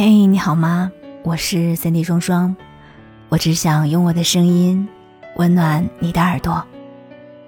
[0.00, 0.92] 嘿，你好吗？
[1.24, 2.54] 我是 Cindy 双双，
[3.30, 4.88] 我只想用我的声音
[5.34, 6.64] 温暖你的耳朵。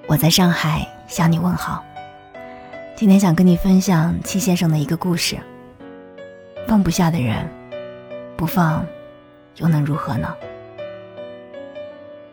[0.08, 1.84] 我在上海向你问好。
[2.96, 5.38] 今天想跟你分享戚先生的一个故事。
[6.66, 7.48] 放不下的人，
[8.36, 8.84] 不放
[9.58, 10.34] 又能如何呢？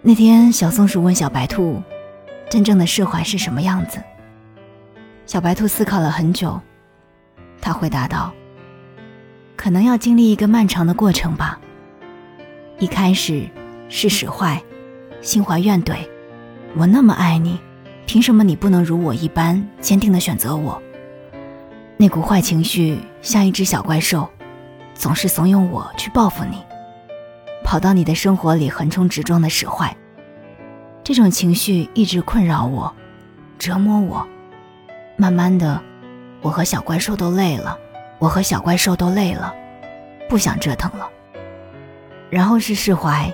[0.01, 1.79] 那天，小松鼠问小白兔
[2.49, 4.01] ：“真正的释怀是什么样子？”
[5.27, 6.59] 小白兔思考了很久，
[7.61, 8.33] 他回答道。
[9.57, 11.59] 可能要经历一个漫长的过程吧。
[12.79, 13.49] 一开始
[13.89, 14.61] 是使坏，
[15.19, 15.97] 心怀怨怼，
[16.75, 17.59] 我那么爱你，
[18.05, 20.79] 凭什么你不能如我一般坚定的选择我？
[21.97, 24.29] 那股坏情绪像一只小怪兽，
[24.93, 26.63] 总是怂恿我去报复你，
[27.63, 29.97] 跑到你的生活里横冲直撞的使坏。
[31.03, 32.93] 这种情绪一直困扰我，
[33.57, 34.27] 折磨我。
[35.15, 35.81] 慢慢的，
[36.41, 37.75] 我和小怪兽都累了。
[38.19, 39.53] 我和小怪兽都累了，
[40.27, 41.09] 不想折腾了。
[42.29, 43.31] 然后是释怀，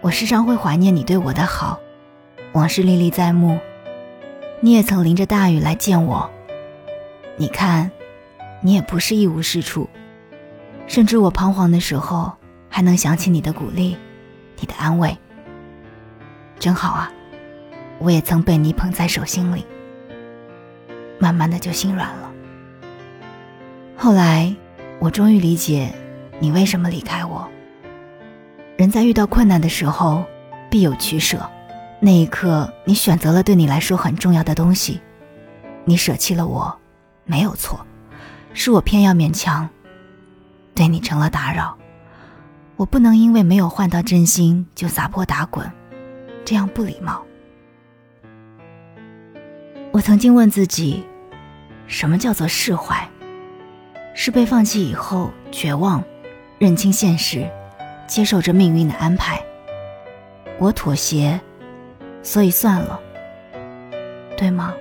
[0.00, 1.78] 我时常会怀念你对我的好，
[2.52, 3.58] 往事历历在目。
[4.60, 6.30] 你也曾淋着大雨来见我，
[7.36, 7.90] 你看，
[8.60, 9.90] 你也不是一无是处，
[10.86, 12.32] 甚至我彷徨的时候，
[12.68, 13.98] 还能想起你的鼓励，
[14.60, 15.18] 你的安慰。
[16.58, 17.12] 真好啊，
[17.98, 19.66] 我也曾被你捧在手心里，
[21.18, 22.31] 慢慢的就心软了。
[24.02, 24.52] 后来，
[24.98, 25.94] 我终于理解
[26.40, 27.48] 你为什么离开我。
[28.76, 30.24] 人在遇到困难的时候，
[30.68, 31.48] 必有取舍。
[32.00, 35.00] 那一刻，你选择了对你来说很重要的东西，
[35.84, 36.76] 你舍弃了我，
[37.24, 37.86] 没有错，
[38.52, 39.68] 是我偏要勉强，
[40.74, 41.78] 对你成了打扰。
[42.74, 45.64] 我不能因为没有换到真心就撒泼打滚，
[46.44, 47.24] 这样不礼貌。
[49.92, 51.04] 我曾经问自己，
[51.86, 53.08] 什么叫做释怀？
[54.14, 56.04] 是被放弃以后绝望，
[56.58, 57.48] 认清现实，
[58.06, 59.42] 接受着命运的安排。
[60.58, 61.40] 我妥协，
[62.22, 63.00] 所以算了，
[64.36, 64.74] 对吗？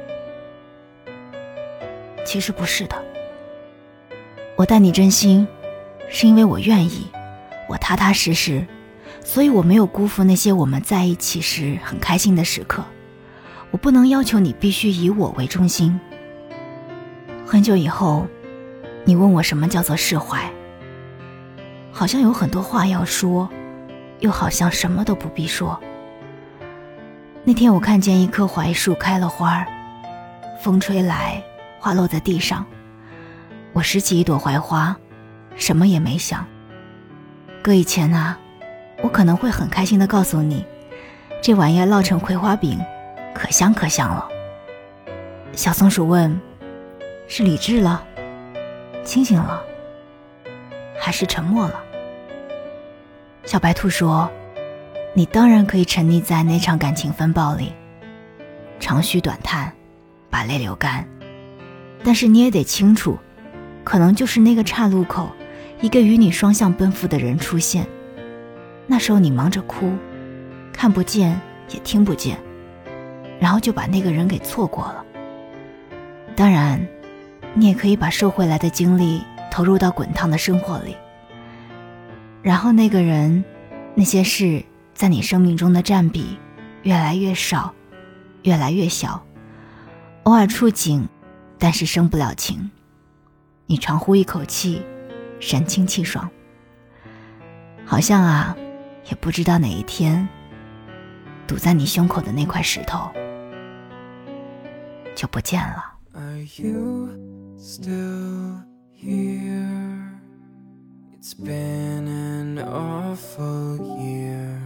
[2.25, 2.95] 其实不是的。
[4.57, 5.47] 我待你真心，
[6.09, 7.07] 是因为我愿意，
[7.69, 8.67] 我踏踏实实，
[9.23, 12.83] 所以我没有辜负那些我们在一起时很开心的时刻。
[13.71, 15.99] 我不能要求你必须以我为中心。
[17.45, 18.27] 很久以后。
[19.03, 20.39] 你问我什么叫做释怀？
[21.91, 23.49] 好像有很多话要说，
[24.19, 25.79] 又好像什么都不必说。
[27.43, 29.67] 那天我看见一棵槐树开了花儿，
[30.61, 31.41] 风吹来，
[31.79, 32.65] 花落在地上。
[33.73, 34.95] 我拾起一朵槐花，
[35.55, 36.45] 什么也没想。
[37.63, 38.37] 搁以前啊，
[39.01, 40.65] 我可能会很开心的告诉你，
[41.41, 42.79] 这玩意烙成葵花饼，
[43.33, 44.27] 可香可香了。
[45.53, 46.39] 小松鼠问
[47.27, 48.03] ：“是理智了？”
[49.03, 49.61] 清醒了，
[50.99, 51.83] 还是沉默了？
[53.43, 54.29] 小白兔说
[55.13, 57.73] ：“你当然可以沉溺在那场感情风暴里，
[58.79, 59.73] 长吁短叹，
[60.29, 61.05] 把泪流干。
[62.03, 63.17] 但是你也得清楚，
[63.83, 65.29] 可能就是那个岔路口，
[65.81, 67.87] 一个与你双向奔赴的人出现。
[68.85, 69.91] 那时候你忙着哭，
[70.71, 72.37] 看不见也听不见，
[73.39, 75.03] 然后就把那个人给错过了。
[76.35, 76.79] 当然。”
[77.53, 80.95] 你也可以把收回来的精力投入到滚烫的生活里，
[82.41, 83.43] 然后那个人、
[83.93, 84.63] 那些事
[84.93, 86.39] 在你生命中的占比
[86.83, 87.73] 越来越少，
[88.43, 89.21] 越来越小，
[90.23, 91.07] 偶尔触景，
[91.59, 92.71] 但是生不了情。
[93.65, 94.81] 你长呼一口气，
[95.39, 96.29] 神清气爽，
[97.85, 98.55] 好像啊，
[99.09, 100.27] 也不知道哪一天，
[101.47, 103.09] 堵在你胸口的那块石头
[105.15, 105.85] 就不见了。
[107.61, 110.19] Still here.
[111.13, 114.59] It's been an awful year.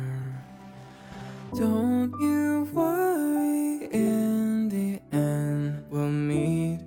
[1.54, 6.80] Don't you worry, in the end, we'll meet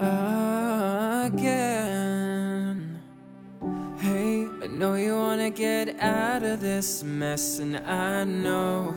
[0.00, 1.38] again.
[3.98, 8.94] Hey, I know you wanna get out of this mess, and I know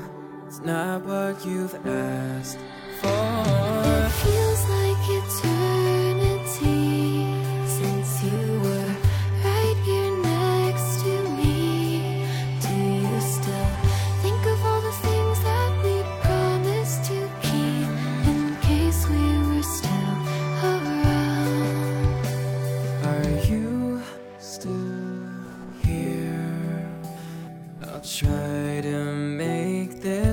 [0.48, 2.58] it's not what you've asked
[3.02, 3.87] for.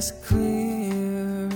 [0.04, 1.48] as clear.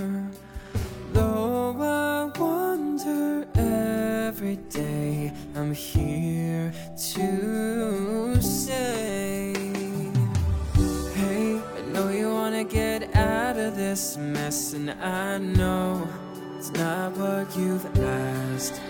[1.13, 6.73] Though I wonder every day, I'm here
[7.13, 9.53] to say,
[11.15, 16.09] Hey, I know you wanna get out of this mess, and I know
[16.57, 18.81] it's not what you've asked